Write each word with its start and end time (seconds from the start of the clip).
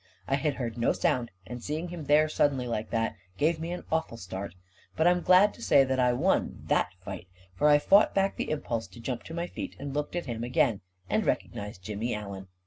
I 0.27 0.33
had 0.33 0.55
heard 0.55 0.79
no 0.79 0.93
sound, 0.93 1.29
and 1.45 1.61
seeing 1.63 1.89
him 1.89 2.05
there 2.05 2.27
suddenly 2.27 2.65
like 2.67 2.89
that 2.89 3.13
gave 3.37 3.59
me 3.59 3.71
an 3.71 3.83
awful 3.91 4.17
start; 4.17 4.55
but 4.95 5.05
I 5.05 5.11
am 5.11 5.21
glad 5.21 5.53
to 5.53 5.61
say 5.61 5.83
that 5.83 5.99
I 5.99 6.11
won 6.11 6.63
that 6.65 6.91
fight, 7.05 7.27
for 7.53 7.67
I 7.69 7.77
fought 7.77 8.15
back 8.15 8.35
the 8.35 8.49
impulse 8.49 8.87
to 8.87 8.99
jump 8.99 9.21
to 9.25 9.33
* 9.33 9.33
my 9.35 9.45
feet, 9.45 9.75
and 9.77 9.93
looked 9.93 10.15
at 10.15 10.25
him 10.25 10.43
again— 10.43 10.81
and 11.07 11.23
recognized 11.23 11.83
Jimmy 11.83 12.15
Allen. 12.15 12.47